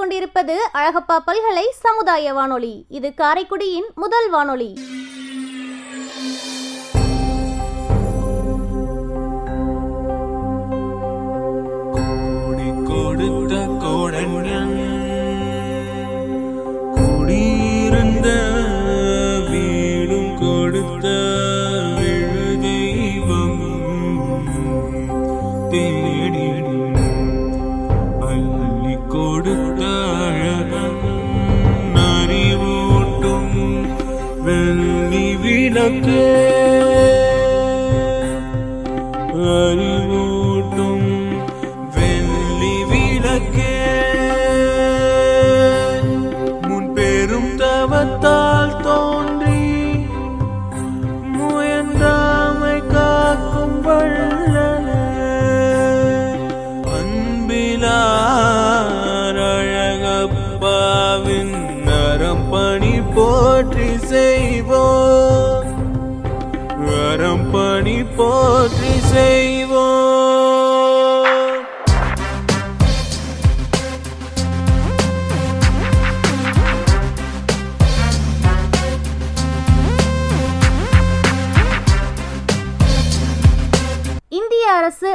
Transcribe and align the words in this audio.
கொண்டிருப்பது 0.00 0.56
அழகப்பா 0.74 1.18
பல்கலை 1.24 1.66
சமுதாய 1.70 2.32
வானொலி. 2.32 2.74
இது 2.88 3.08
காரைக்குடியின் 3.16 3.88
முதல் 3.94 4.28
வானொலி. 4.30 4.70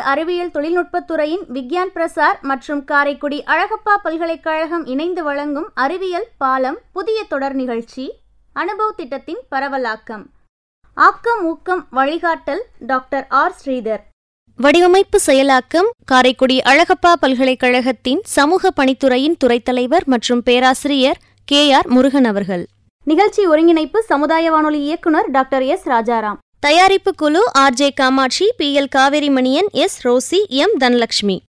அறிவியல் 0.05 0.51
தொழில்நுட்பத்துறையின் 0.53 1.45
விக்யான் 1.53 1.91
பிரசார் 1.95 2.39
மற்றும் 2.41 2.83
காரைக்குடி 2.83 3.43
அழகப்பா 3.47 3.95
பல்கலைக்கழகம் 4.03 4.85
இணைந்து 4.85 5.23
வழங்கும் 5.23 5.69
அறிவியல் 5.73 6.27
பாலம் 6.37 6.77
புதிய 6.93 7.23
தொடர் 7.23 7.53
நிகழ்ச்சி 7.53 8.13
அனுபவ் 8.55 8.95
திட்டத்தின் 8.95 9.37
பரவலாக்கம். 9.51 10.25
ஆக்கம் 10.93 11.45
ஊக்கம் 11.45 11.87
வழிகாட்டல் 11.91 12.61
டாக்டர் 12.79 13.25
ஆர். 13.29 13.55
ஸ்ரீதர். 13.65 14.01
வடிவமைப்பு 14.57 15.19
செயலாக்கம் 15.25 15.89
காரைக்குடி 16.05 16.61
அழகப்பா 16.65 17.13
பல்கலைக்கழகத்தின் 17.19 18.21
சமூக 18.23 18.71
பணித்துறையின் 18.77 19.37
துறைத் 19.37 19.65
தலைவர் 19.65 20.03
மற்றும் 20.05 20.43
பேராசிரியர் 20.43 21.17
கே. 21.45 21.71
ஆர். 21.71 21.87
முருகன் 21.87 22.25
அவர்கள். 22.25 22.65
நிகழ்ச்சி 23.03 23.45
ஒருங்கிணைப்பு 23.45 24.03
சமுதாய 24.03 24.51
வானொலி 24.51 24.81
இயக்குனர் 24.81 25.31
டாக்டர் 25.31 25.61
எஸ். 25.61 25.87
ராஜாராம். 25.87 26.43
தயாரிப்பு 26.65 27.11
குழு 27.15 27.41
RJ 27.57 27.89
Kamatchi 27.95 28.49
P 28.57 28.77
L 28.79 28.87
Kaveri 28.87 29.29
Manian 29.29 29.67
S 29.71 30.07
Rosy 30.07 30.39
M 30.47 30.75
Dhanalakshmi 30.79 31.43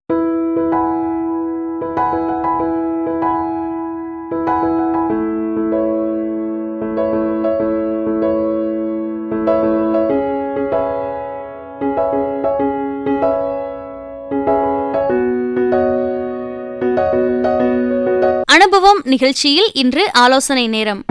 அனுபவம் 18.44 19.00
நிகழ்ச்சியில் 19.04 19.70
இன்று 19.72 20.12
ஆலோசனை 20.12 20.68
நேரம். 20.68 21.04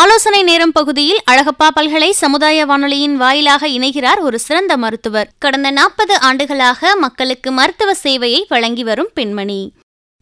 ஆலோசனை 0.00 0.42
நேரம் 0.42 0.72
பகுதியில் 0.72 1.20
அழகப்பா 1.30 1.68
பல்கலை 1.74 2.10
சமுதாய 2.10 2.66
வானொலியின் 2.66 3.16
வாயிலாக 3.16 3.68
இணைகிறார் 3.68 4.18
ஒரு 4.18 4.38
சிறந்த 4.38 4.76
மருத்துவர். 4.76 5.28
கடந்த 5.38 5.70
நாற்பது 5.70 6.20
ஆண்டுகளாக 6.20 6.96
மக்களுக்கு 6.96 7.52
மருத்துவ 7.52 7.92
சேவையை 8.02 8.40
வழங்கி 8.48 8.84
வரும் 8.84 9.10
பெண்மணி. 9.14 9.72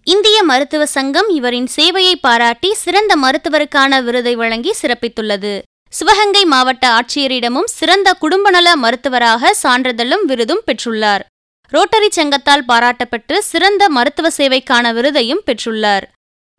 இந்திய 0.04 0.42
மருத்துவ 0.42 0.86
சங்கம் 0.86 1.28
இவரின் 1.28 1.68
சேவையை 1.76 2.12
பாராட்டி 2.20 2.74
சிறந்த 2.74 3.16
மருத்துவருக்கான 3.16 4.02
விருதை 4.04 4.34
வழங்கி 4.34 4.74
சிறப்பித்துள்ளது. 4.82 5.58
சிவகங்கை 5.88 6.44
மாவட்ட 6.44 6.98
ஆட்சியரிடமும் 6.98 7.70
சிறந்த 7.78 8.16
குடும்பநல 8.20 8.74
மருத்துவராக 8.74 9.54
சான்றிதழும் 9.62 10.24
விருதும் 10.24 10.62
பெற்றுள்ளார். 10.66 11.20
ரோட்டரி 11.68 12.08
சங்கத்தால் 12.10 12.64
பாராட்டப்பட்டு 12.68 13.38
சிறந்த 13.38 13.88
மருத்துவ 13.88 14.28
சேவைக்கான 14.36 14.92
விருதையும் 14.92 15.46
பெற்றுள்ளார். 15.46 16.02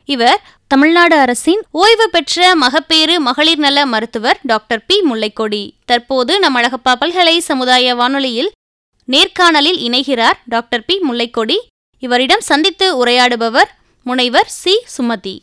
இவர் 0.06 0.40
தமிழ்நாடு 0.66 1.16
அரசின் 1.16 1.62
ஓய்வு 1.70 2.10
பெற்ற 2.10 2.54
மகப்பேறு 2.54 3.20
மகளிர் 3.20 3.58
நல 3.58 3.86
மருத்துவர் 3.86 4.38
டாக்டர் 4.42 4.86
பி. 4.86 5.00
முல்லைக்கொடி. 5.00 5.70
தற்போது 5.84 6.38
நம் 6.38 6.56
அழகப்பா 6.56 6.92
பல்கலை 7.00 7.38
சமுதாய 7.38 7.94
வானொலியில் 7.94 8.52
நேர்காணலில் 9.08 9.78
இணைகிறார் 9.88 10.38
டாக்டர் 10.44 10.84
பி. 10.84 11.00
முல்லைக்கொடி. 11.10 11.56
இவரிடம் 11.98 12.40
சந்தித்து 12.40 13.06
உரையாடுபவர் 13.06 13.70
முனைவர் 14.02 14.48
சி. 14.48 14.84
சுமதி. 14.98 15.42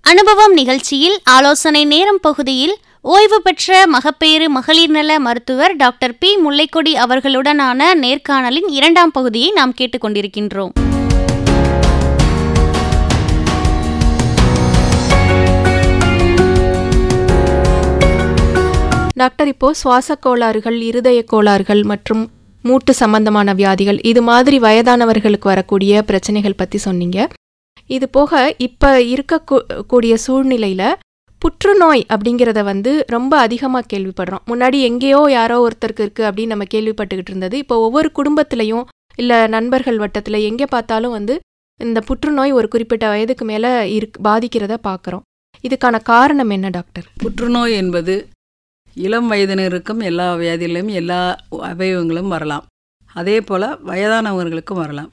அனுபவம் 0.00 0.52
நிகழ்ச்சியில் 0.52 1.20
ஆலோசனை 1.24 1.84
நேரம் 1.84 2.18
பகுதியில் 2.20 2.76
ஓய்வு 3.04 3.36
பெற்ற 3.42 3.86
மகப்பேறு 3.86 4.46
மகளிர் 4.48 4.90
நல 4.90 5.12
மருத்துவர் 5.18 5.72
டாக்டர் 5.76 6.14
பி. 6.18 6.30
முல்லைக்கொடி 6.44 6.92
அவர்களுடனான 7.04 7.86
நேர்காணலின் 8.02 8.68
இரண்டாம் 8.78 9.10
பகுதியை 9.10 9.50
நாம் 9.58 9.72
கேட்டுக்கொண்டிருக்கின்றோம். 9.78 10.72
டாக்டர் 19.14 19.46
இப்போ 19.46 19.74
சுவாச 19.74 20.18
கோளாறுகள் 20.26 20.80
இருதய 20.80 21.22
கோளாறுகள் 21.32 21.84
மற்றும் 21.84 22.22
மூட்டு 22.64 22.94
சம்பந்தமான 22.94 23.52
வியாதிகள் 23.52 24.00
இது 24.12 24.22
மாதிரி 24.22 24.58
வயதானவர்களுக்கு 24.58 25.48
வரக்கூடிய 25.54 26.02
பிரச்சனைகள் 26.02 26.60
பற்றி 26.62 26.78
சொன்னீங்க. 26.78 27.28
இது 27.86 28.08
போக 28.08 28.54
இப்போ 28.68 28.90
இருக்கக்கூடிய 29.14 30.14
சூழ்நிலையில் 30.26 30.88
புற்றுநோய் 31.42 32.02
அப்படிங்கிறத 32.12 32.60
வந்து 32.70 32.90
ரொம்ப 33.14 33.34
அதிகமாக 33.44 33.88
கேள்விப்படுறோம். 33.92 34.42
முன்னாடி 34.50 34.78
எங்கேயோ 34.88 35.20
யாரோ 35.38 35.56
ஒருத்தருக்கு 35.66 36.04
இருக்குது 36.06 36.28
அப்படின்னு 36.28 36.52
நம்ம 36.54 36.66
கேள்விப்பட்டுக்கிட்டு 36.74 37.32
இருந்தது. 37.32 37.56
இப்போ 37.62 37.76
ஒவ்வொரு 37.86 38.08
குடும்பத்திலையும் 38.18 38.84
இல்லை 39.22 39.38
நண்பர்கள் 39.54 40.00
வட்டத்தில் 40.02 40.46
எங்கே 40.50 40.66
பார்த்தாலும் 40.74 41.16
வந்து 41.18 41.34
இந்த 41.80 41.98
புற்றுநோய் 42.08 42.52
ஒரு 42.58 42.68
குறிப்பிட்ட 42.68 43.04
வயதுக்கு 43.12 43.44
மேலே 43.50 43.70
இருக் 43.96 44.18
பாதிக்கிறத 44.26 44.74
பார்க்குறோம் 44.88 45.24
இதுக்கான 45.64 45.96
காரணம் 46.12 46.52
என்ன 46.56 46.68
டாக்டர்? 46.76 47.06
புற்றுநோய் 47.22 47.74
என்பது 47.80 48.14
இளம் 48.96 49.28
வயதினருக்கும் 49.32 50.00
எல்லா 50.10 50.28
வியாதிகளிலும் 50.42 50.92
எல்லா 51.00 51.18
அவயவங்களும் 51.70 52.32
வரலாம். 52.34 52.64
அதே 53.20 53.36
போல் 53.48 53.68
வயதானவர்களுக்கும் 53.90 54.80
வரலாம். 54.84 55.10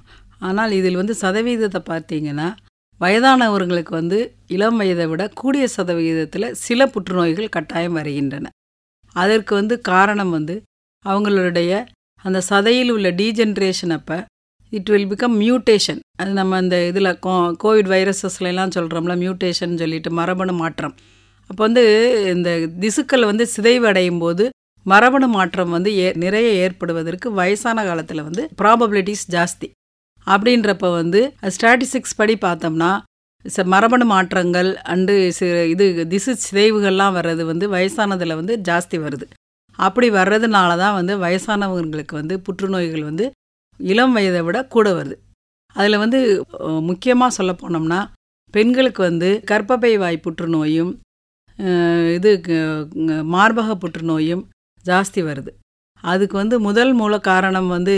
ஆனால் 0.47 0.71
இதில் 0.79 0.99
வந்து 1.01 1.13
சதவீதத்தை 1.21 1.81
பார்த்தீங்கன்னா 1.91 2.47
வயதானவர்களுக்கு 3.01 3.89
வந்து 3.89 4.19
இளம் 4.47 4.77
வயதை 4.77 5.05
விட 5.05 5.23
கூடிய 5.27 5.67
சதவிகிதத்தில் 5.67 6.53
சில 6.65 6.79
புற்றுநோய்கள் 6.85 7.49
கட்டாயம் 7.49 7.93
வருகின்றன. 7.93 8.45
அதற்கு 9.15 9.55
வந்து 9.55 9.75
காரணம் 9.81 10.29
வந்து 10.29 10.55
அவங்களுடைய 11.05 11.71
அந்த 12.25 12.39
சதையில் 12.49 12.91
உள்ள 12.91 13.09
டீஜென்ரேஷன் 13.11 13.93
அப்போ 13.97 14.17
இட் 14.71 14.89
வில் 14.89 15.09
பிகம் 15.11 15.35
மியூட்டேஷன் 15.43 15.99
அது 16.21 16.31
நம்ம 16.31 16.57
அந்த 16.57 16.87
இதில் 16.87 17.11
கோ 17.19 17.33
கோவிட் 17.63 17.89
வைரஸஸ்லாம் 17.93 18.73
சொல்கிறோம்ல 18.77 19.15
மியூட்டேஷன் 19.23 19.75
சொல்லிட்டு 19.81 20.09
மரபணு 20.11 20.53
மாற்றம். 20.53 20.95
அப்போ 21.49 21.61
வந்து 21.67 21.83
இந்த 22.35 22.49
திசுக்கள் 22.83 23.25
வந்து 23.25 23.45
சிதைவடையும் 23.55 24.19
போது 24.19 24.45
மரபணு 24.85 25.27
மாற்றம் 25.27 25.69
வந்து 25.69 25.91
ஏ 25.97 26.11
நிறைய 26.15 26.49
ஏற்படுவதற்கு 26.63 27.27
வயசான 27.31 27.83
காலத்தில் 27.85 28.21
வந்து 28.21 28.43
ப்ராபபிலிட்டிஸ் 28.61 29.25
ஜாஸ்தி. 29.35 29.67
அப்படின்றப்ப 30.33 30.87
வந்து 30.99 31.19
ஸ்டாட்டிஸ்டிக்ஸ் 31.55 32.17
படி 32.19 32.35
பார்த்தோம்னா 32.45 32.91
ச 33.45 33.63
மரபணு 33.73 34.05
மாற்றங்கள் 34.13 34.69
அண்டு 34.93 35.13
இது 35.73 35.85
திசு 36.13 36.31
சிதைவுகள்லாம் 36.45 37.15
வர்றது 37.17 37.43
வந்து 37.51 37.65
வயசானதில் 37.75 38.39
வந்து 38.39 38.53
ஜாஸ்தி 38.69 38.97
வருது. 39.05 39.25
அப்படி 39.79 40.07
வர்றதுனால 40.17 40.69
தான் 40.81 40.95
வந்து 40.99 41.13
வயசானவங்களுக்கு 41.23 42.13
வந்து 42.21 42.35
புற்றுநோய்கள் 42.45 43.03
வந்து 43.09 43.25
இளம் 43.79 44.15
வயதை 44.17 44.41
விட 44.47 44.57
கூட 44.75 44.87
வருது. 44.99 45.17
அதில் 45.75 46.01
வந்து 46.03 46.19
முக்கியமாக 46.89 47.35
சொல்ல 47.37 47.51
போனோம்னா 47.61 47.99
பெண்களுக்கு 48.53 49.01
வந்து 49.09 49.29
கர்ப்பப்பை 49.51 49.93
வாய் 50.03 50.23
புற்றுநோயும் 50.25 50.91
இது 52.17 52.31
மார்பக 53.35 53.75
புற்றுநோயும் 53.83 54.43
ஜாஸ்தி 54.85 55.21
வருது. 55.29 55.51
அதுக்கு 56.03 56.35
வந்து 56.41 56.55
முதல் 56.67 56.93
மூல 57.01 57.13
காரணம் 57.29 57.69
வந்து 57.75 57.95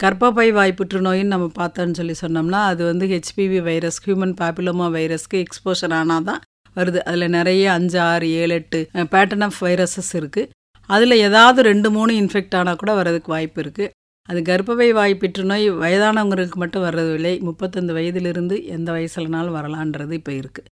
கர்ப்பப்பை 0.00 0.46
வாய் 0.56 0.78
புற்றுநோயின்னு 0.78 1.32
நம்ம 1.34 1.46
பார்த்தோன்னு 1.58 1.98
சொல்லி 1.98 2.14
சொன்னோம்னா 2.22 2.60
அது 2.70 2.82
வந்து 2.90 3.06
ஹெச்பிவி 3.12 3.58
வைரஸ் 3.68 3.98
ஹியூமன் 4.04 4.34
பாப்பிலோமா 4.40 4.86
வைரஸ்க்கு 4.96 5.36
எக்ஸ்போஷர் 5.44 5.94
ஆனால் 5.98 6.24
தான் 6.28 6.40
வருது. 6.76 6.98
அதில் 7.08 7.34
நிறைய 7.36 7.64
அஞ்சு 7.78 7.98
ஆறு 8.10 8.28
ஏழு 8.42 8.54
எட்டு 8.60 8.78
பேட்டர்ன் 9.12 9.44
ஆஃப் 9.46 9.58
வைரஸஸ் 9.66 10.12
இருக்குது 10.20 10.50
அதில் 10.88 11.16
ஏதாவது 11.26 11.60
ரெண்டு 11.70 11.88
மூணு 11.96 12.12
இன்ஃபெக்ட் 12.20 12.56
ஆனால் 12.60 12.78
கூட 12.80 12.92
வர்றதுக்கு 12.98 13.30
வாய்ப்பு 13.34 13.60
இருக்குது 13.64 13.90
அது 14.28 14.40
கர்ப்பப்பை 14.48 14.88
வாய் 14.98 15.14
புற்றுநோய் 15.22 15.66
வயதானவங்களுக்கு 15.82 16.58
மட்டும் 16.62 16.84
வர்றதில்லை. 16.86 17.34
முப்பத்தஞ்சு 17.48 17.92
வயதிலிருந்து 17.98 18.56
எந்த 18.76 18.88
வயசுலனாலும் 18.96 19.56
வரலான்றது 19.58 20.14
இப்போ 20.20 20.32
இருக்குது 20.40 20.68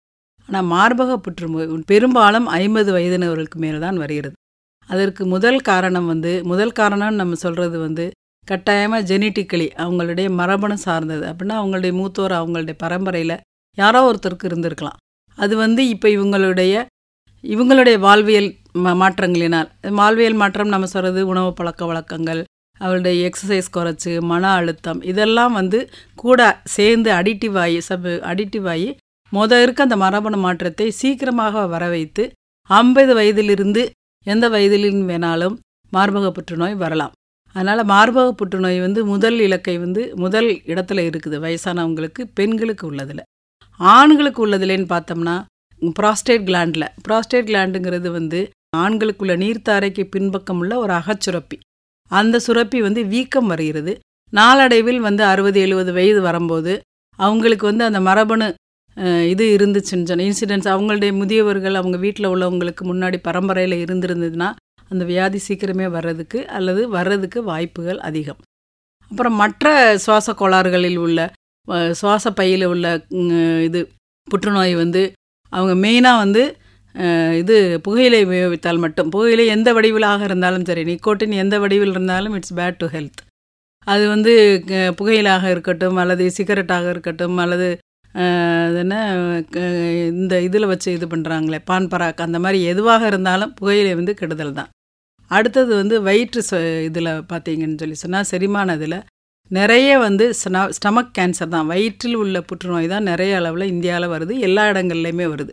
ஆனால் 0.49 0.67
மார்பக 0.75 1.17
புற்றுநோய் 1.27 1.69
பெரும்பாலும் 1.93 2.47
ஐம்பது 2.63 2.91
வயதினவர்களுக்கு 2.97 3.61
மேலே 3.65 3.81
தான் 3.87 3.99
வருகிறது. 4.05 4.37
அதற்கு 4.89 5.23
முதல் 5.35 5.61
காரணம் 5.71 6.09
வந்து 6.13 6.33
முதல் 6.53 6.77
காரணம்னு 6.81 7.21
நம்ம 7.23 7.39
சொல்கிறது 7.45 7.79
வந்து 7.87 8.07
கட்டாயமாக 8.51 9.07
ஜெனட்டிக்கலி 9.11 9.69
அவங்களுடைய 9.85 10.29
மரபணு 10.41 10.77
சார்ந்தது. 10.87 11.25
அப்படின்னா 11.31 11.57
அவங்களுடைய 11.61 11.93
மூத்தோர் 12.01 12.35
அவங்களுடைய 12.41 12.77
பரம்பரையில் 12.85 13.37
யாரோ 13.79 14.01
ஒருத்தருக்கு 14.11 14.49
இருந்திருக்கலாம். 14.51 14.99
அது 15.39 15.55
வந்து 15.65 15.83
இப்போ 15.95 16.09
இவங்களுடைய 16.17 16.75
இவங்களுடைய 17.45 17.97
வாழ்வியல் 18.05 18.49
மா 18.85 18.93
மாற்றங்களினால். 19.03 19.69
வாழ்வியல் 19.99 20.39
மாற்றம் 20.41 20.73
நம்ம 20.75 20.89
சொல்கிறது 20.93 21.21
உணவு 21.33 21.51
பழக்க 21.59 21.83
வழக்கங்கள் 21.91 22.41
அவருடைய 22.81 23.15
எக்ஸசைஸ் 23.29 23.69
குறைச்சி 23.77 24.11
மன 24.31 24.51
அழுத்தம் 24.59 25.01
இதெல்லாம் 25.11 25.55
வந்து 25.61 25.79
கூட 26.23 26.41
சேர்ந்து 26.77 27.11
அடிட்டிவ் 27.19 27.57
ஆகி 27.65 27.79
சப் 27.89 28.09
அடிட்டிவ் 28.31 28.67
ஆகி 28.75 28.89
மொத 29.33 29.61
இருக்க 29.65 29.81
அந்த 29.87 29.97
மரபணு 30.03 30.39
மாற்றத்தை 30.45 30.87
சீக்கிரமாக 31.01 31.65
வர 31.75 31.85
வைத்து 31.95 32.25
ஐம்பது 32.71 33.13
வயதிலிருந்து 33.19 33.83
எந்த 34.27 34.47
வயதிலும் 34.55 35.03
வேணாலும் 35.11 35.57
மார்பக 35.93 36.31
புற்றுநோய் 36.37 36.77
வரலாம். 36.85 37.15
அதனால் 37.55 37.83
மார்பக 37.93 38.33
புற்றுநோய் 38.41 38.81
வந்து 38.87 39.01
முதல் 39.13 39.39
இலக்கை 39.47 39.77
வந்து 39.85 40.03
முதல் 40.25 40.49
இடத்துல 40.73 41.05
இருக்குது 41.11 41.37
வயசானவங்களுக்கு 41.45 42.23
பெண்களுக்கு 42.39 42.85
உள்ளதில். 42.91 43.23
ஆண்களுக்கு 43.81 44.41
உள்ளதுலன்னு 44.47 44.89
பார்த்தோம்னா 44.95 45.37
ப்ராஸ்டேட் 45.99 46.47
கிளாண்டில். 46.49 46.87
ப்ராஸ்டேட் 47.07 47.49
கிளாண்டுங்கிறது 47.51 48.09
வந்து 48.19 48.41
ஆண்களுக்குள்ள 48.77 49.35
நீர்த்தாரைக்கு 49.43 50.03
பின்பக்கம் 50.15 50.61
உள்ள 50.63 50.73
ஒரு 50.85 50.93
அகச்சுரப்பி. 51.01 51.57
அந்த 52.11 52.37
சுரப்பி 52.47 52.79
வந்து 52.87 53.01
வீக்கம் 53.15 53.51
வருகிறது. 53.53 53.93
நாளடைவில் 54.33 55.01
வந்து 55.09 55.23
அறுபது 55.25 55.59
எழுபது 55.67 55.91
வயது 55.99 56.21
வரும்போது 56.29 56.73
அவங்களுக்கு 57.19 57.65
வந்து 57.71 57.85
அந்த 57.89 58.01
மரபணு 58.09 58.47
இது 59.33 59.45
இருந்துச்சுன்னு 59.57 60.09
சொன்ன 60.11 60.25
இன்சிடென்ட்ஸ் 60.31 60.71
அவங்களுடைய 60.73 61.13
முதியவர்கள் 61.21 61.79
அவங்க 61.81 61.97
வீட்டில் 62.05 62.31
உள்ளவங்களுக்கு 62.35 62.83
முன்னாடி 62.91 63.19
பரம்பரையில் 63.29 63.77
இருந்திருந்ததுன்னா 63.85 64.49
அந்த 64.89 65.05
வியாதி 65.05 65.41
சீக்கிரமே 65.49 65.87
வர்றதுக்கு 65.91 66.49
அல்லது 66.49 66.89
வர்றதுக்கு 66.89 67.43
வாய்ப்புகள் 67.43 67.99
அதிகம். 68.01 68.41
அப்புறம் 69.11 69.35
மற்ற 69.35 69.99
சுவாச 69.99 70.33
கோளாறுகளில் 70.33 70.97
உள்ள 70.97 71.21
சுவாச 71.93 72.31
பையில் 72.33 72.65
உள்ள 72.65 72.87
இது 73.63 73.81
புற்றுநோய் 74.27 74.75
வந்து 74.75 75.03
அவங்க 75.53 75.75
மெயினாக 75.87 76.17
வந்து 76.17 76.43
இது 77.39 77.81
புகையிலை 77.81 78.21
உபயோகித்தால் 78.27 78.79
மட்டும். 78.79 79.11
புகையிலை 79.11 79.47
எந்த 79.47 79.73
வடிவிலாக 79.73 80.23
இருந்தாலும் 80.23 80.65
சரி 80.65 80.83
நிக்கோட்டின் 80.85 81.33
எந்த 81.33 81.59
வடிவில் 81.59 81.91
இருந்தாலும் 81.91 82.35
இட்ஸ் 82.35 82.55
பேட் 82.55 82.79
டு 82.79 82.87
ஹெல்த். 82.87 83.21
அது 83.87 84.09
வந்து 84.09 84.33
க- 84.67 84.95
புகையிலாக 84.99 85.51
இருக்கட்டும் 85.51 85.97
அல்லது 85.97 86.25
சிகரெட்டாக 86.39 86.91
இருக்கட்டும் 86.91 87.37
அல்லது 87.37 87.69
அது 88.13 88.79
என்ன 88.79 88.97
க- 89.51 89.61
இந்த 90.13 90.41
இதில் 90.41 90.67
வச்சு 90.67 90.93
இது 90.93 91.07
பண்ணுறாங்களே 91.07 91.59
பான்பராக் 91.71 92.25
அந்த 92.27 92.39
மாதிரி 92.39 92.59
எதுவாக 92.65 93.07
இருந்தாலும் 93.07 93.55
புகையிலை 93.55 93.95
வந்து 93.95 94.15
கெடுதல் 94.15 94.53
தான். 94.53 94.69
அடுத்தது 95.31 95.71
வந்து 95.81 95.97
வயிற்று 96.09 96.41
இதில் 96.89 97.11
பார்த்தீங்கன்னு 97.31 97.81
சொல்லி 97.83 97.97
சொன்னால் 98.03 98.29
செரிமான 98.33 98.75
இதில் 98.79 98.99
நிறைய 99.51 99.91
வந்து 100.05 100.25
ஸ்டமக் 100.77 101.15
கேன்சர் 101.19 101.53
தான். 101.55 101.69
வயிற்றில் 101.73 102.17
உள்ள 102.23 102.37
புற்றுநோய் 102.49 102.93
தான் 102.93 103.09
நிறைய 103.11 103.33
அளவில் 103.41 103.71
இந்தியாவில் 103.75 104.13
வருது 104.15 104.35
எல்லா 104.47 104.65
இடங்கள்லையுமே 104.73 105.27
வருது. 105.33 105.53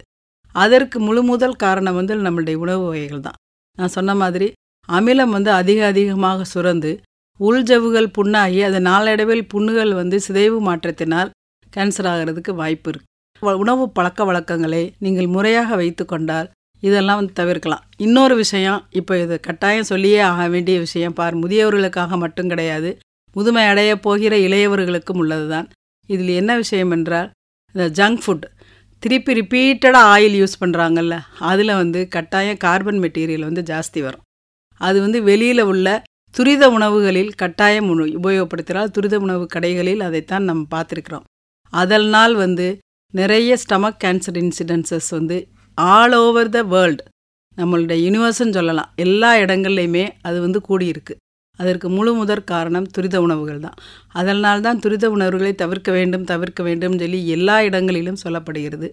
அதற்கு 0.56 0.98
முழு 1.08 1.22
முதல் 1.32 1.56
காரணம் 1.64 1.98
வந்து 2.00 2.16
நம்மளுடைய 2.28 2.58
உணவு 2.64 2.84
வகைகள் 2.90 3.26
தான். 3.28 3.38
நான் 3.78 3.94
சொன்ன 3.98 4.16
மாதிரி 4.22 4.48
அமிலம் 4.90 5.34
வந்து 5.38 5.52
அதிக 5.60 5.80
அதிகமாக 5.92 6.46
சுரந்து 6.54 6.92
உள்ஜவுகள் 7.40 8.08
புண்ணாகி 8.18 8.60
அது 8.68 8.80
நாளடைவில் 8.90 9.46
புண்ணுகள் 9.54 9.92
வந்து 10.02 10.18
சிதைவு 10.26 10.60
மாற்றத்தினால் 10.68 11.32
கேன்சர் 11.74 12.10
ஆகிறதுக்கு 12.12 12.52
வாய்ப்பு 12.62 12.90
இருக்கு. 12.92 13.08
உணவு 13.64 13.86
பழக்க 13.98 14.20
வழக்கங்களை 14.30 14.84
நீங்கள் 15.06 15.34
முறையாக 15.36 15.70
வைத்து 15.82 16.04
கொண்டால் 16.12 16.48
இதெல்லாம் 16.84 17.20
வந்து 17.20 17.34
தவிர்க்கலாம். 17.40 17.84
இன்னொரு 18.06 18.36
விஷயம் 18.42 18.80
இப்போ 19.00 19.14
இது 19.24 19.36
கட்டாயம் 19.48 19.90
சொல்லியே 19.92 20.20
ஆக 20.30 20.48
வேண்டிய 20.54 20.78
விஷயம் 20.86 21.16
பார் 21.20 21.36
முதியவர்களுக்காக 21.44 22.18
மட்டும் 22.24 22.52
கிடையாது. 22.54 22.90
முதுமை 23.36 23.64
அடைய 23.72 23.92
போகிற 24.06 24.34
இளையவர்களுக்கும் 24.48 25.22
உள்ளது 25.24 25.48
தான் 25.54 25.68
இதில் 26.10 26.34
என்ன 26.42 26.52
விஷயம் 26.64 26.92
என்றால் 26.98 27.30
இந்த 27.76 27.86
ஜங்க் 28.00 28.22
ஃபுட் 28.24 28.46
திருப்பி 29.04 29.32
ரிப்பீட்டடாக 29.40 30.12
ஆயில் 30.14 30.36
யூஸ் 30.42 30.60
பண்ணுறாங்கல்ல 30.62 31.16
அதில் 31.50 31.74
வந்து 31.82 32.00
கட்டாயம் 32.16 32.60
கார்பன் 32.66 33.02
மெட்டீரியல் 33.04 33.48
வந்து 33.48 33.64
ஜாஸ்தி 33.72 34.00
வரும். 34.06 34.24
அது 34.82 34.98
வந்து 35.06 35.20
வெளியில் 35.30 35.64
உள்ள 35.72 35.88
துரித 36.36 36.64
உணவுகளில் 36.78 37.32
கட்டாயம் 37.42 37.90
உணவு 37.94 38.08
உபயோகப்படுத்தினால் 38.20 38.94
துரித 38.96 39.16
உணவு 39.26 39.46
கடைகளில் 39.56 40.02
அதைத்தான் 40.08 40.48
நம்ம 40.50 40.64
பார்த்துருக்குறோம். 40.74 41.26
அதனால் 41.74 42.36
வந்து 42.44 42.68
நிறைய 43.14 43.58
ஸ்டமக் 43.64 44.00
கேன்சர் 44.04 44.40
இன்சிடென்சஸ் 44.44 45.10
வந்து 45.18 45.38
ஆல் 45.78 46.16
ஓவர் 46.16 46.50
த 46.50 46.64
வேர்ல்டு 46.64 47.04
நம்மளுடைய 47.58 47.98
யூனிவர்ஸ்ன்னு 48.06 48.56
சொல்லலாம். 48.58 48.90
எல்லா 48.96 49.36
இடங்கள்லையுமே 49.36 50.10
அது 50.22 50.38
வந்து 50.42 50.62
கூடியிருக்கு. 50.70 51.14
அதற்கு 51.60 51.90
முழு 51.90 52.14
முதற் 52.14 52.44
காரணம் 52.44 52.86
துரித 52.86 53.22
உணவுகள் 53.22 53.60
தான். 53.60 53.74
அதனால்தான் 54.12 54.80
துரித 54.80 55.10
உணவுகளை 55.10 55.54
தவிர்க்க 55.56 55.92
வேண்டும் 55.92 56.24
தவிர்க்க 56.24 56.64
வேண்டும் 56.64 56.98
சொல்லி 57.00 57.28
எல்லா 57.28 57.62
இடங்களிலும் 57.62 58.22
சொல்லப்படுகிறது. 58.24 58.90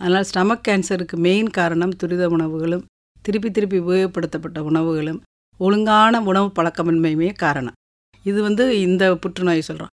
அதனால் 0.00 0.26
ஸ்டமக் 0.32 0.64
கேன்சருக்கு 0.68 1.16
மெயின் 1.16 1.50
காரணம் 1.50 1.94
துரித 1.96 2.28
உணவுகளும் 2.28 2.84
திருப்பி 3.22 3.50
திருப்பி 3.50 3.78
உபயோகப்படுத்தப்பட்ட 3.80 4.58
உணவுகளும் 4.58 5.20
ஒழுங்கான 5.58 6.20
உணவு 6.20 6.52
பழக்கமின்மையுமே 6.58 7.32
காரணம். 7.32 7.76
இது 8.24 8.42
வந்து 8.42 8.80
இந்த 8.80 9.04
புற்றுநோய் 9.16 9.60
சொல்கிறோம் 9.60 9.92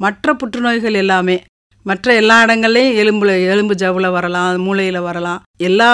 மற்ற 0.00 0.34
புற்றுநோய்கள் 0.34 0.94
எல்லாமே 0.94 1.36
மற்ற 1.88 2.14
எல்லா 2.20 2.36
இடங்கள்லையும் 2.44 2.96
எலும்புல 3.02 3.32
எலும்பு 3.52 3.74
ஜவ்வில் 3.82 4.14
வரலாம் 4.16 4.62
மூளையில் 4.66 5.00
வரலாம் 5.08 5.42
எல்லா 5.68 5.88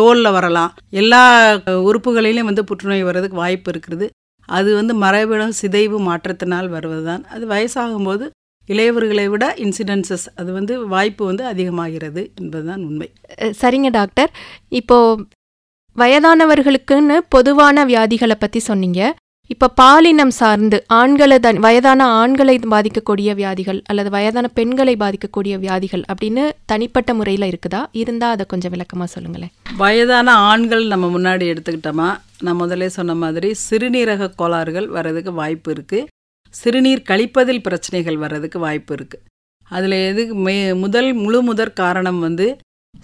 தோலில் 0.00 0.34
வரலாம். 0.36 0.72
எல்லா 1.02 1.22
உறுப்புகளிலும் 1.88 2.48
வந்து 2.50 2.64
புற்றுநோய் 2.70 3.06
வர்றதுக்கு 3.08 3.42
வாய்ப்பு 3.44 3.70
இருக்கிறது 3.74 4.08
அது 4.48 4.68
வந்து 4.80 4.94
மரபிடம் 5.04 5.56
சிதைவு 5.60 5.98
மாற்றத்தினால் 6.08 6.68
வருவது 6.74 7.04
தான் 7.10 7.24
அது 7.34 7.44
வயசாகும்போது 7.54 8.26
இளையவர்களை 8.68 9.26
விட 9.32 9.44
இன்சிடென்சஸ் 9.64 10.24
அது 10.40 10.50
வந்து 10.56 10.74
வாய்ப்பு 10.94 11.22
வந்து 11.30 11.44
அதிகமாகிறது 11.52 12.22
என்பதுதான் 12.40 12.82
உண்மை. 12.88 13.08
சரிங்க 13.60 13.90
டாக்டர். 13.98 14.30
இப்போ 14.80 14.98
வயதானவர்களுக்குன்னு 15.96 17.16
பொதுவான 17.34 17.84
வியாதிகளை 17.92 18.36
பற்றி 18.42 18.60
சொன்னீங்க. 18.70 19.00
இப்போ 19.50 19.68
பாலினம் 19.74 20.30
சார்ந்து 20.30 20.84
ஆண்களை 20.86 21.38
தன் 21.38 21.58
வயதான 21.58 22.04
ஆண்களை 22.06 22.58
பாதிக்கக்கூடிய 22.70 23.34
வியாதிகள் 23.34 23.82
அல்லது 23.86 24.10
வயதான 24.10 24.48
பெண்களை 24.48 24.96
பாதிக்கக்கூடிய 24.96 25.58
வியாதிகள் 25.58 26.04
அப்படின்னு 26.08 26.52
தனிப்பட்ட 26.66 27.14
முறையில் 27.14 27.50
இருக்குதா? 27.50 27.86
இருந்தால் 27.92 28.30
அதை 28.30 28.46
கொஞ்சம் 28.46 28.70
விளக்கமாக 28.70 29.10
சொல்லுங்களேன். 29.10 29.52
வயதான 29.76 30.30
ஆண்கள் 30.32 30.86
நம்ம 30.86 31.18
முன்னாடி 31.18 31.44
எடுத்துக்கிட்டோமா? 31.44 32.08
நான் 32.40 32.56
முதலே 32.56 32.88
சொன்ன 32.88 33.14
மாதிரி 33.14 33.54
சிறுநீரக 33.70 34.34
கோளாறுகள் 34.36 34.86
வர்றதுக்கு 34.86 35.32
வாய்ப்பு 35.32 35.72
இருக்குது 35.72 36.06
சிறுநீர் 36.54 37.02
கழிப்பதில் 37.02 37.62
பிரச்சனைகள் 37.62 38.16
வர்றதுக்கு 38.16 38.58
வாய்ப்பு 38.58 38.94
இருக்குது 38.94 39.24
அதில் 39.70 39.92
எது 40.02 40.34
மே 40.34 40.74
முதல் 40.74 41.12
முழு 41.14 41.42
முதற் 41.42 41.72
காரணம் 41.72 42.20
வந்து 42.20 42.46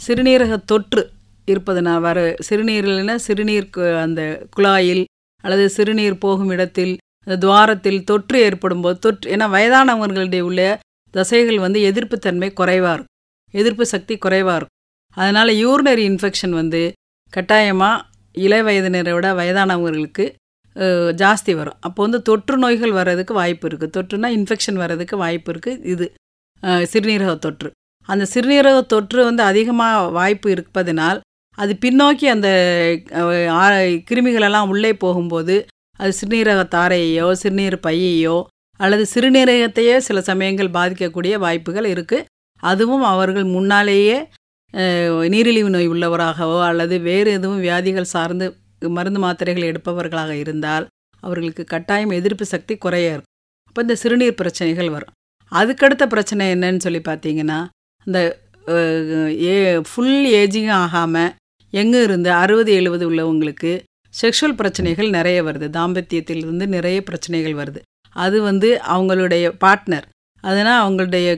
சிறுநீரக 0.06 0.56
தொற்று 0.66 1.02
இருப்பதனால் 1.48 2.00
வர 2.00 2.18
சிறுநீரில்னா 2.48 3.14
சிறுநீர் 3.14 3.70
கு- 3.76 4.00
அந்த 4.00 4.20
குழாயில் 4.56 5.04
அல்லது 5.44 5.64
சிறுநீர் 5.76 6.22
போகும் 6.24 6.52
இடத்தில் 6.54 6.94
அந்த 7.26 7.36
துவாரத்தில் 7.44 8.00
தொற்று 8.10 8.38
ஏற்படும் 8.46 8.82
போது 8.84 8.96
தொற்று 9.04 9.26
ஏன்னா 9.34 9.46
வயதானவர்களுடைய 9.56 10.42
உள்ள 10.48 10.62
தசைகள் 11.14 11.58
வந்து 11.64 11.80
எதிர்ப்புத்தன்மை 11.90 12.48
குறைவாக 12.60 12.94
இருக்கும். 12.96 13.12
எதிர்ப்பு 13.54 13.84
சக்தி 13.92 14.14
குறைவாக 14.24 14.56
இருக்கும். 14.58 14.74
அதனால் 15.16 15.50
யூரினரி 15.62 16.04
இன்ஃபெக்ஷன் 16.10 16.54
வந்து 16.60 16.80
கட்டாயமாக 17.32 18.02
இள 18.44 18.54
வயதினரை 18.66 19.12
விட 19.16 19.28
வயதானவர்களுக்கு 19.40 20.24
ஜாஸ்தி 21.22 21.52
வரும். 21.58 21.78
அப்போ 21.86 22.00
வந்து 22.06 22.18
தொற்று 22.28 22.56
நோய்கள் 22.62 22.94
வர்றதுக்கு 22.98 23.34
வாய்ப்பு 23.40 23.66
இருக்குது 23.68 23.94
தொற்றுனா 23.96 24.28
இன்ஃபெக்ஷன் 24.38 24.78
வர்றதுக்கு 24.82 25.16
வாய்ப்பு 25.24 25.50
இருக்குது 25.52 25.82
இது 25.92 26.06
சிறுநீரக 26.92 27.32
தொற்று. 27.46 27.68
அந்த 28.08 28.24
சிறுநீரக 28.32 28.78
தொற்று 28.94 29.20
வந்து 29.28 29.42
அதிகமாக 29.50 30.10
வாய்ப்பு 30.18 30.48
இருப்பதனால் 30.54 31.20
அது 31.58 31.72
பின்னோக்கி 31.84 32.26
அந்த 32.34 32.48
கிருமிகளெல்லாம் 34.08 34.70
உள்ளே 34.72 34.92
போகும்போது 35.04 35.56
அது 36.02 36.12
சிறுநீரக 36.20 36.62
தாரையையோ 36.76 37.26
சிறுநீர் 37.42 37.76
பையையோ 37.86 38.36
அல்லது 38.80 39.04
சிறுநீரகத்தையே 39.14 39.96
சில 40.06 40.20
சமயங்கள் 40.30 40.76
பாதிக்கக்கூடிய 40.76 41.34
வாய்ப்புகள் 41.44 41.86
இருக்குது 41.94 42.26
அதுவும் 42.62 43.04
அவர்கள் 43.12 43.46
முன்னாலேயே 43.56 44.16
நீரிழிவு 45.32 45.70
நோய் 45.74 45.92
உள்ளவராகவோ 45.92 46.58
அல்லது 46.68 46.94
வேறு 47.08 47.30
எதுவும் 47.38 47.62
வியாதிகள் 47.66 48.12
சார்ந்து 48.14 48.46
மருந்து 48.96 49.20
மாத்திரைகள் 49.24 49.68
எடுப்பவர்களாக 49.70 50.32
இருந்தால் 50.40 50.84
அவர்களுக்கு 51.22 51.64
கட்டாயம் 51.64 52.16
எதிர்ப்பு 52.16 52.44
சக்தி 52.52 52.74
குறைய 52.84 53.12
இருக்கும். 53.14 53.32
அப்போ 53.68 53.80
இந்த 53.84 53.94
சிறுநீர் 54.00 54.40
பிரச்சனைகள் 54.40 54.90
வரும். 54.94 55.12
அதுக்கடுத்த 55.52 56.04
பிரச்சனை 56.14 56.44
என்னன்னு 56.54 56.84
சொல்லி 56.86 57.00
பார்த்தீங்கன்னா 57.08 57.58
இந்த 58.06 58.18
ஏ 59.46 59.54
ஃபுல் 59.90 60.18
ஏஜிங் 60.40 60.70
ஆகாமல் 60.82 61.32
எங்கே 61.74 62.00
இருந்து 62.02 62.30
அறுபது 62.42 62.72
எழுபது 62.72 63.04
உள்ளவங்களுக்கு 63.10 63.72
செக்ஷுவல் 64.14 64.58
பிரச்சனைகள் 64.60 65.08
நிறைய 65.10 65.38
வருது. 65.42 65.66
தாம்பத்தியத்திலிருந்து 65.78 66.66
நிறைய 66.76 66.98
பிரச்சனைகள் 67.02 67.56
வருது. 67.60 67.80
அது 68.16 68.36
வந்து 68.42 68.68
அவங்களுடைய 68.94 69.44
பார்ட்னர் 69.64 70.06
அதனால் 70.44 70.80
அவங்களுடைய 70.84 71.28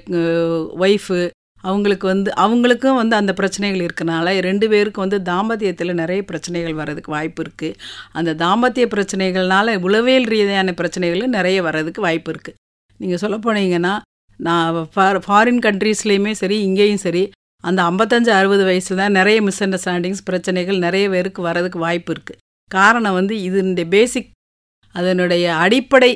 ஒய்ஃபு 0.85 1.19
அவங்களுக்கு 1.65 2.07
வந்து 2.07 2.31
அவங்களுக்கும் 2.35 2.99
வந்து 3.01 3.15
அந்த 3.17 3.33
பிரச்சனைகள் 3.33 3.85
இருக்கனால 3.87 4.35
ரெண்டு 4.41 4.67
பேருக்கும் 4.69 5.05
வந்து 5.05 5.19
தாம்பத்தியத்தில் 5.31 5.93
நிறைய 5.95 6.21
பிரச்சனைகள் 6.23 6.75
வர்றதுக்கு 6.75 7.11
வாய்ப்பு 7.11 7.43
இருக்குது 7.43 7.79
அந்த 8.13 8.35
தாம்பத்திய 8.35 8.87
பிரச்சனைகள்னால 8.95 9.75
உளவியல் 9.81 10.29
ரீதியான 10.33 10.75
பிரச்சனைகளும் 10.81 11.35
நிறைய 11.39 11.63
வர்றதுக்கு 11.63 12.01
வாய்ப்பு 12.01 12.31
இருக்குது 12.33 12.59
நீங்கள் 13.01 13.23
சொல்ல 13.25 13.39
போனீங்கன்னா 13.39 13.95
நான் 14.41 14.79
ஃபார் 14.95 15.19
ஃபாரின் 15.27 15.63
கண்ட்ரீஸ்லேயுமே 15.67 16.33
சரி 16.33 16.57
இங்கேயும் 16.61 17.05
சரி 17.05 17.25
அந்த 17.67 17.81
ஐம்பத்தஞ்சு 17.83 18.31
அறுபது 18.31 18.65
வயசில் 18.65 18.97
தான் 18.97 19.17
நிறைய 19.19 19.43
மிஸ் 19.43 19.63
அண்டர்ஸ்டாண்டிங்ஸ் 19.65 20.25
பிரச்சனைகள் 20.25 20.79
நிறைய 20.79 21.09
பேருக்கு 21.09 21.43
வர்றதுக்கு 21.43 21.79
வாய்ப்பு 21.79 22.13
இருக்குது 22.13 22.41
காரணம் 22.71 23.13
வந்து 23.13 23.35
இதனுடைய 23.43 23.87
பேசிக் 23.89 24.31
அதனுடைய 24.95 25.45
அடிப்படை 25.57 26.13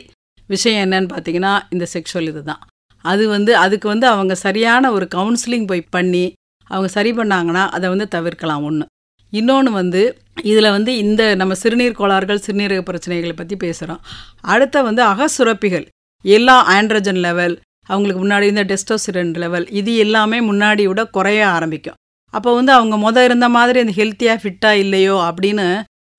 விஷயம் 0.51 0.83
என்னன்னு 0.85 1.11
பார்த்தீங்கன்னா 1.15 1.53
இந்த 1.71 1.87
செக்ஷுவல் 1.95 2.29
இது 2.29 2.43
தான். 2.43 2.63
அது 3.05 3.29
வந்து 3.29 3.53
அதுக்கு 3.57 3.89
வந்து 3.89 4.07
அவங்க 4.07 4.35
சரியான 4.35 4.93
ஒரு 4.93 5.07
கவுன்சிலிங் 5.15 5.67
போய் 5.67 5.83
பண்ணி 5.91 6.25
அவங்க 6.71 6.89
சரி 6.89 7.13
பண்ணாங்கன்னா 7.13 7.63
அதை 7.77 7.87
வந்து 7.89 8.07
தவிர்க்கலாம் 8.09 8.63
ஒன்று 8.63 8.87
இன்னொன்று 9.33 9.71
வந்து 9.73 10.03
இதில் 10.43 10.71
வந்து 10.71 10.93
இந்த 10.97 11.23
நம்ம 11.35 11.55
சிறுநீர் 11.55 11.99
கோளாறுகள் 11.99 12.45
சிறுநீரக 12.47 12.83
பிரச்சனைகளை 12.91 13.33
பற்றி 13.33 13.57
பேசுகிறோம் 13.65 14.01
அடுத்த 14.41 14.83
வந்து 14.83 15.03
அகசுரப்பிகள். 15.03 15.87
எல்லா 16.25 16.57
ஆண்ட்ரஜன் 16.77 17.21
லெவல் 17.21 17.55
அவங்களுக்கு 17.93 18.21
முன்னாடி 18.25 18.47
இந்த 18.53 18.65
டெஸ்டோசிரன் 18.73 19.33
லெவல் 19.43 19.67
இது 19.81 19.93
எல்லாமே 20.05 20.39
முன்னாடி 20.51 20.85
விட 20.91 21.03
குறைய 21.17 21.41
ஆரம்பிக்கும். 21.57 21.99
அப்போ 22.35 22.51
வந்து 22.59 22.73
அவங்க 22.79 22.97
மொதல் 23.07 23.27
இருந்த 23.29 23.47
மாதிரி 23.57 23.79
அந்த 23.85 23.95
ஹெல்த்தியாக 24.01 24.39
ஃபிட்டாக 24.43 24.83
இல்லையோ 24.85 25.17
அப்படின்னு 25.29 25.67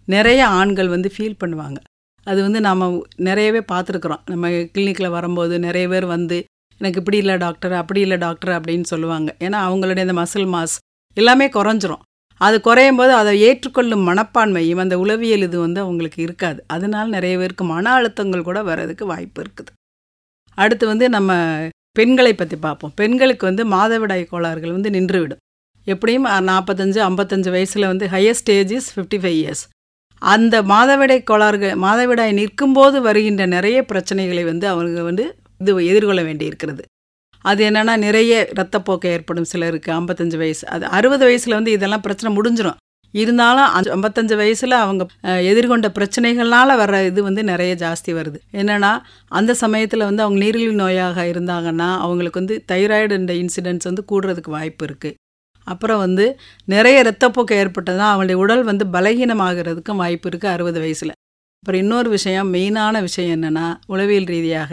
நிறைய 0.08 0.42
ஆண்கள் 0.60 0.94
வந்து 0.96 1.10
ஃபீல் 1.16 1.42
பண்ணுவாங்க. 1.42 1.80
அது 2.28 2.40
வந்து 2.46 2.60
நாம் 2.68 2.82
நிறையவே 3.28 3.62
பார்த்துருக்குறோம். 3.72 4.24
நம்ம 4.32 4.50
கிளினிக்கில் 4.74 5.16
வரும்போது 5.18 5.54
நிறைய 5.68 5.86
பேர் 5.94 6.08
வந்து 6.16 6.38
எனக்கு 6.82 7.00
இப்படி 7.02 7.18
இல்லை 7.24 7.36
டாக்டர் 7.44 7.74
அப்படி 7.80 8.00
இல்லை 8.06 8.18
டாக்டர் 8.26 8.54
அப்படின்னு 8.58 8.88
சொல்லுவாங்க. 8.94 9.30
ஏன்னா 9.46 9.58
அவங்களுடைய 9.68 10.06
இந்த 10.08 10.16
மசில் 10.22 10.50
மாஸ் 10.54 10.76
எல்லாமே 11.18 11.48
குறைஞ்சிரும். 11.58 12.04
அது 12.42 12.58
குறையும் 12.68 13.00
போது 13.00 13.12
அதை 13.20 13.32
ஏற்றுக்கொள்ளும் 13.48 14.08
மனப்பான்மையும் 14.10 14.82
அந்த 14.84 14.96
உளவியல் 15.04 15.46
இது 15.48 15.58
வந்து 15.66 15.80
அவங்களுக்கு 15.86 16.20
இருக்காது. 16.28 16.60
அதனால் 16.76 17.14
நிறைய 17.16 17.34
பேருக்கு 17.42 17.66
மன 17.74 17.92
அழுத்தங்கள் 17.98 18.48
கூட 18.50 18.60
வர்றதுக்கு 18.70 19.06
வாய்ப்பு 19.12 19.42
இருக்குது. 19.44 19.72
அடுத்து 20.64 20.86
வந்து 20.92 21.06
நம்ம 21.16 21.32
பெண்களை 21.98 22.34
பற்றி 22.34 22.58
பார்ப்போம். 22.66 22.94
பெண்களுக்கு 23.00 23.44
வந்து 23.50 23.64
மாதவிடாய் 23.76 24.24
கோளாறுகள் 24.32 24.76
வந்து 24.78 24.90
நின்றுவிடும். 24.96 25.42
எப்படியும் 25.88 26.28
நாற்பத்தஞ்சு 26.50 27.00
ஐம்பத்தஞ்சு 27.10 27.50
வயசில் 27.56 27.90
வந்து 27.92 28.06
higher 28.14 28.40
stage 28.42 28.72
is 28.78 28.90
fifty 28.94 29.18
five 29.22 29.38
years 29.42 29.64
அந்த 30.22 30.56
மாதவிடாய் 30.72 31.28
கோளாறுகள் 31.30 31.78
மாதவிடாய் 31.86 32.34
நிற்கும்போது 32.40 32.98
வருகின்ற 33.08 33.46
நிறைய 33.56 33.78
பிரச்சனைகளை 33.92 34.44
வந்து 34.50 34.66
அவங்க 34.74 35.04
வந்து 35.10 35.24
இது 35.62 35.72
எதிர்கொள்ள 35.92 36.22
வேண்டியிருக்கிறது. 36.28 36.84
அது 37.46 37.62
என்னென்னா 37.70 37.94
நிறைய 38.06 38.34
ரத்தப்போக்கு 38.60 39.08
ஏற்படும் 39.16 39.48
சிலருக்கு 39.52 39.90
ஐம்பத்தஞ்சு 40.00 40.38
வயசு 40.42 40.64
அது 40.76 40.86
அறுபது 40.98 41.24
வயசில் 41.28 41.58
வந்து 41.58 41.72
இதெல்லாம் 41.78 42.04
பிரச்சனை 42.08 42.32
முடிஞ்சிடும் 42.38 42.80
இருந்தாலும் 43.12 43.70
அஞ்சு 43.78 43.90
ஐம்பத்தஞ்சு 43.96 44.36
வயசில் 44.42 44.76
அவங்க 44.82 45.04
எதிர்கொண்ட 45.52 45.90
பிரச்சனைகள்னால 45.98 46.76
வர்ற 46.82 46.98
இது 47.08 47.24
வந்து 47.24 47.44
நிறைய 47.44 47.72
ஜாஸ்தி 47.84 48.12
வருது. 48.20 48.40
என்னென்னா 48.62 48.92
அந்த 49.40 49.54
சமயத்தில் 49.64 50.08
வந்து 50.10 50.24
அவங்க 50.26 50.40
நீரிழிவு 50.46 50.76
நோயாக 50.84 51.26
இருந்தாங்கன்னா 51.32 51.90
அவங்களுக்கு 52.06 52.42
வந்து 52.42 52.58
தைராய்டு 52.72 53.20
இந்த 53.22 53.36
இன்சிடென்ட்ஸ் 53.44 53.90
வந்து 53.90 54.06
கூடுறதுக்கு 54.12 54.54
வாய்ப்பு 54.58 54.86
இருக்குது 54.88 55.18
அப்புறம் 55.68 56.00
வந்து 56.06 56.26
நிறைய 56.74 57.02
இரத்தப்போக்கு 57.04 57.54
ஏற்பட்டதுனா 57.62 58.06
அவங்களுடைய 58.12 58.38
உடல் 58.44 58.64
வந்து 58.70 58.86
பலகீனமாகிறதுக்கும் 58.96 60.02
வாய்ப்பு 60.04 60.28
இருக்குது 60.30 60.54
அறுபது 60.54 60.80
வயசில். 60.84 61.14
அப்புறம் 61.64 61.82
இன்னொரு 61.84 62.10
விஷயம் 62.10 62.48
மெயினான 62.54 63.02
விஷயம் 63.08 63.34
என்னென்னா 63.36 63.66
உளவியல் 63.94 64.30
ரீதியாக 64.34 64.72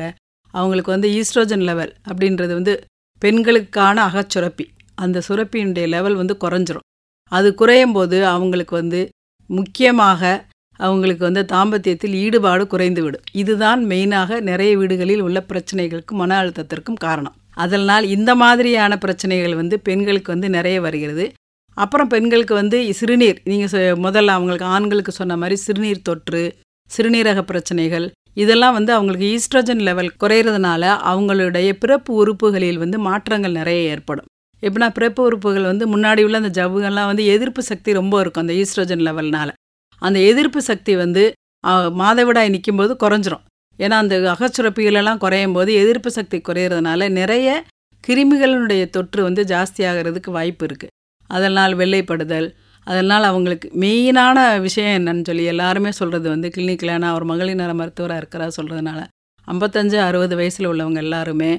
அவங்களுக்கு 0.54 0.90
வந்து 0.95 1.09
ஈஸ்ட்ரோஜன் 1.18 1.64
லெவல் 1.71 1.92
அப்படின்றது 2.11 2.52
வந்து 2.59 2.75
பெண்களுக்கான 3.23 3.97
அகச்சுரப்பி. 4.09 4.66
அந்த 5.04 5.23
சுரப்பியினுடைய 5.28 5.87
லெவல் 5.95 6.16
வந்து 6.21 6.35
குறைஞ்சிரும். 6.45 6.87
அது 7.32 7.49
குறையும் 7.54 7.92
போது 7.92 8.18
அவங்களுக்கு 8.35 8.75
வந்து 8.76 9.00
முக்கியமாக 9.50 10.23
அவங்களுக்கு 10.80 11.25
வந்து 11.28 11.42
தாம்பத்தியத்தில் 11.52 12.14
ஈடுபாடு 12.25 12.64
குறைந்து 12.66 13.02
விடும் 13.02 13.25
இதுதான் 13.40 13.80
மெயினாக 13.90 14.40
நிறைய 14.40 14.73
வீடுகளில் 14.80 15.23
உள்ள 15.26 15.38
பிரச்சனைகளுக்கும் 15.50 16.20
மன 16.23 16.37
அழுத்தத்திற்கும் 16.42 17.00
காரணம். 17.06 17.37
அதனால் 17.64 18.04
இந்த 18.16 18.30
மாதிரியான 18.35 18.99
பிரச்சனைகள் 18.99 19.54
வந்து 19.54 19.76
பெண்களுக்கு 19.80 20.32
வந்து 20.35 20.49
நிறைய 20.56 20.78
வருகிறது. 20.80 21.25
அப்புறம் 21.76 22.11
பெண்களுக்கு 22.14 22.54
வந்து 22.54 22.78
சிறுநீர் 23.00 23.40
நீங்கள் 23.50 23.99
முதல்ல 24.06 24.37
அவங்களுக்கு 24.37 24.68
ஆண்களுக்கு 24.76 25.12
சொன்ன 25.12 25.37
மாதிரி 25.37 25.56
சிறுநீர் 25.66 26.06
தொற்று 26.08 26.42
சிறுநீரக 26.90 27.40
பிரச்சனைகள் 27.50 28.06
இதெல்லாம் 28.42 28.76
வந்து 28.78 28.92
அவங்களுக்கு 28.92 29.28
ஈஸ்ட்ரோஜன் 29.35 29.85
லெவல் 29.88 30.11
குறையிறதுனால 30.23 30.82
அவங்களுடைய 31.11 31.68
பிறப்பு 31.82 32.11
உறுப்புகளில் 32.14 32.82
வந்து 32.82 32.99
மாற்றங்கள் 33.08 33.58
நிறைய 33.61 33.92
ஏற்படும். 33.94 34.28
எப்படின்னா 34.62 34.88
பிறப்பு 34.93 35.21
உறுப்புகள் 35.23 35.71
வந்து 35.71 35.85
முன்னாடி 35.95 36.23
உள்ள 36.27 36.37
அந்த 36.43 36.53
ஜவ்வுகள்லாம் 36.59 37.11
வந்து 37.11 37.25
எதிர்ப்பு 37.35 37.62
சக்தி 37.62 37.91
ரொம்ப 37.93 38.21
இருக்கும் 38.21 38.45
அந்த 38.45 38.55
ஈஸ்ட்ரோஜன் 38.62 39.05
லெவல்னால. 39.09 39.49
அந்த 40.03 40.19
எதிர்ப்பு 40.31 40.61
சக்தி 40.62 40.93
வந்து 40.97 41.23
மாதவிடாய் 41.65 41.97
மாதவிடாய் 42.00 42.53
நிற்கும்போது 42.55 42.93
குறைஞ்சிரும். 43.05 43.45
ஏன்னா 43.79 43.97
அந்த 44.03 44.17
அகச்சுரப்பிகளெல்லாம் 44.35 45.19
குறையும் 45.19 45.53
போது 45.53 45.71
எதிர்ப்பு 45.73 46.11
சக்தி 46.11 46.38
குறையிறதுனால 46.49 47.09
நிறைய 47.11 47.49
கிருமிகளினுடைய 48.05 48.83
தொற்று 48.91 49.21
வந்து 49.23 49.43
ஜாஸ்தியாகிறதுக்கு 49.45 50.31
வாய்ப்பு 50.31 50.65
இருக்குது 50.67 50.95
அதனால் 51.31 51.75
வெள்ளைப்படுதல் 51.75 52.49
அதனால் 52.87 53.23
அவங்களுக்கு 53.23 53.69
மெயினான 53.81 54.38
விஷயம் 54.61 54.95
என்னன்னு 54.99 55.25
சொல்லி 55.27 55.45
எல்லாருமே 55.45 55.91
சொல்கிறது 55.91 56.29
வந்து 56.29 56.49
கிளினிக்கில் 56.49 56.99
நான் 56.99 57.15
ஒரு 57.15 57.25
மகளிர் 57.25 57.55
நல 57.55 57.73
மருத்துவராக 57.75 58.21
இருக்கிறா 58.23 58.47
சொல்கிறதுனால 58.59 59.00
ஐம்பத்தஞ்சு 59.49 59.99
அறுபது 59.99 60.37
வயசில் 60.37 60.67
உள்ளவங்க 60.67 61.00
எல்லாருமே 61.03 61.50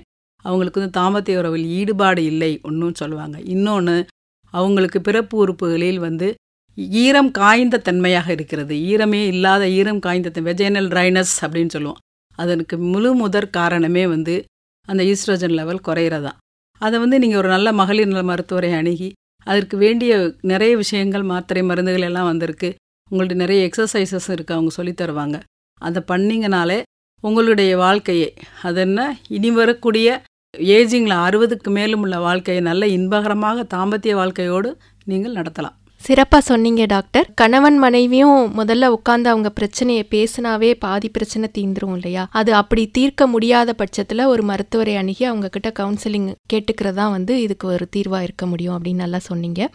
அவங்களுக்கு 0.44 0.80
வந்து 0.80 1.00
தாம்பத்திய 1.00 1.38
உறவில் 1.38 1.66
ஈடுபாடு 1.66 2.24
இல்லை 2.24 2.60
ஒன்றும் 2.64 2.96
சொல்லுவாங்க. 2.96 3.40
இன்னொன்று 3.40 4.06
அவங்களுக்கு 4.52 5.02
பிறப்பு 5.02 5.38
உறுப்புகளில் 5.38 6.00
வந்து 6.00 6.36
ஈரம் 6.76 7.32
காய்ந்த 7.32 7.78
தன்மையாக 7.78 8.32
இருக்கிறது. 8.32 8.76
ஈரமே 8.76 9.28
இல்லாத 9.28 9.70
ஈரம் 9.70 10.00
காய்ந்த 10.00 10.42
வெஜைனல் 10.42 10.88
ட்ரைனஸ் 10.88 11.34
அப்படின்னு 11.42 11.70
சொல்லுவோம். 11.70 11.98
அதற்கு 12.36 12.78
முழு 12.78 13.14
முதற் 13.14 13.52
காரணமே 13.52 14.08
வந்து 14.08 14.44
அந்த 14.88 15.04
ஈஸ்ட்ரோஜன் 15.04 15.50
லெவல் 15.50 15.82
குறையிறதான் 15.88 16.38
அதை 16.78 17.00
வந்து 17.00 17.20
நீங்கள் 17.20 17.38
ஒரு 17.38 17.48
நல்ல 17.48 17.72
மகளிர் 17.72 18.08
நல 18.08 18.24
மருத்துவரை 18.24 18.72
அணுகி 18.74 19.12
அதற்கு 19.44 19.78
வேண்டிய 19.78 20.34
நிறைய 20.42 20.76
விஷயங்கள் 20.76 21.24
மாத்திரை 21.24 21.64
மருந்துகள் 21.64 22.02
எல்லாம் 22.02 22.26
வந்திருக்கு. 22.26 22.76
உங்கள்ட்ட 23.12 23.34
நிறைய 23.34 23.70
எக்ஸசைசஸ் 23.70 24.28
இருக்குது 24.28 24.52
அவங்க 24.52 24.70
சொல்லித் 24.70 25.02
தருவாங்க. 25.02 25.40
அதை 25.78 26.04
பண்ணிங்கனாலே 26.08 26.82
உங்களுடைய 27.22 27.78
வாழ்க்கையை 27.78 28.34
அது 28.64 28.82
என்ன 28.82 29.20
இனி 29.28 29.52
வரக்கூடிய 29.52 30.24
ஏஜிங்கில் 30.54 31.16
அறுபதுக்கு 31.26 31.70
மேலும் 31.70 32.02
உள்ள 32.02 32.20
வாழ்க்கையை 32.20 32.62
நல்ல 32.64 32.86
இன்பகரமாக 32.86 33.66
தாம்பத்திய 33.74 34.14
வாழ்க்கையோடு 34.14 34.70
நீங்கள் 35.06 35.34
நடத்தலாம். 35.34 35.76
சிறப்பாக 36.02 36.44
சொன்னீங்க 36.46 36.86
டாக்டர். 36.86 37.28
கணவன் 37.36 37.78
மனைவியும் 37.78 38.54
முதல்ல 38.58 38.90
உட்காந்து 38.96 39.28
அவங்க 39.34 39.50
பிரச்சனையை 39.50 40.08
பேசினாவே 40.12 40.74
பாதி 40.80 41.10
பிரச்சனை 41.10 41.50
தீந்துரும் 41.58 41.94
இல்லையா? 41.94 42.28
அது 42.32 42.54
அப்படி 42.54 42.88
தீர்க்க 42.88 43.28
முடியாத 43.28 43.74
பட்சத்தில் 43.74 44.26
ஒரு 44.26 44.44
மருத்துவரை 44.44 44.96
அணுகி 44.96 45.26
அவங்க 45.26 45.50
கிட்ட 45.50 45.72
கவுன்சிலிங் 45.80 46.30
கேட்டுக்கிறதா 46.54 47.12
வந்து 47.12 47.42
இதுக்கு 47.42 47.68
ஒரு 47.68 47.88
தீர்வாக 47.90 48.24
இருக்க 48.24 48.46
முடியும் 48.46 48.78
அப்படின்னு 48.78 49.04
நல்லா 49.06 49.18
சொன்னீங்க. 49.18 49.70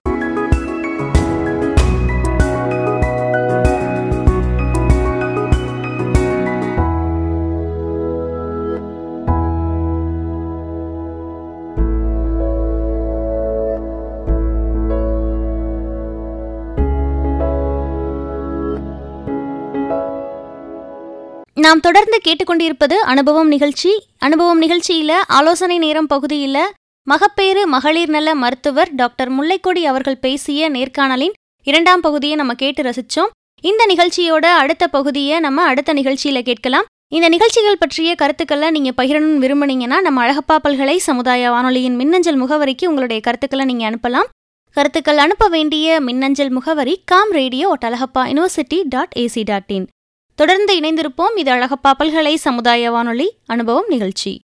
நாம் 21.65 21.81
தொடர்ந்து 21.81 22.17
கேட்டுக்கொண்டிருப்பது 22.25 22.97
அனுபவம் 23.13 23.49
நிகழ்ச்சி. 23.49 23.91
அனுபவம் 24.19 24.61
நிகழ்ச்சியில 24.63 25.13
ஆலோசனை 25.37 25.77
நேரம் 25.79 26.09
பகுதியில 26.15 26.59
மகப்பேறு 27.07 27.63
மகளிர் 27.75 28.09
நல 28.09 28.35
மருத்துவர் 28.35 28.91
டாக்டர் 29.01 29.31
முல்லைக்கொடி 29.37 29.83
அவர்கள் 29.91 30.19
பேசிய 30.25 30.71
நேர்காணலின் 30.71 31.37
இரண்டாம் 31.67 32.03
பகுதியை 32.07 32.37
நம்ம 32.37 32.55
கேட்டு 32.63 32.83
ரசிச்சோம். 32.89 33.31
இந்த 33.65 33.83
நிகழ்ச்சியோட 33.93 34.47
அடுத்த 34.63 34.89
பகுதியை 34.97 35.39
நம்ம 35.41 35.65
அடுத்த 35.71 35.95
நிகழ்ச்சியில 35.95 36.43
கேட்கலாம். 36.49 36.89
இந்த 37.17 37.29
நிகழ்ச்சிகள் 37.29 37.81
பற்றிய 37.85 38.13
கருத்துக்களை 38.23 38.71
நீங்கள் 38.77 38.97
பகிரணும்னு 39.01 39.43
விரும்புனீங்கன்னா 39.45 40.01
நம்ம 40.07 40.21
அழகப்பா 40.27 40.59
பல்கலை 40.67 40.97
சமுதாய 41.09 41.51
வானொலியின் 41.51 41.99
மின்னஞ்சல் 42.03 42.41
முகவரிக்கு 42.43 42.87
உங்களுடைய 42.93 43.21
கருத்துக்களை 43.29 43.67
நீங்கள் 43.71 43.91
அனுப்பலாம். 43.91 44.31
கருத்துக்கள் 44.77 45.23
அனுப்ப 45.25 45.47
வேண்டிய 45.57 46.01
மின்னஞ்சல் 46.01 46.55
முகவரி 46.59 46.97
com 47.05 47.35
radio 47.41 47.69
at 47.75 47.87
Alagappa 47.89 48.23
university 48.31 48.81
dot 48.95 49.15
AC 49.25 49.45
dot 49.53 49.73
in. 49.79 49.87
தொடர்ந்து 50.35 50.81
இணைந்திருப்போம். 50.81 51.39
இது 51.39 51.53
அழகப்பா 51.53 51.91
பல்கலை 51.99 52.37
சமுதாய 52.37 52.91
வானொலி 52.91 53.37
அனுபவம் 53.47 53.85
நிகழ்ச்சி. 53.89 54.44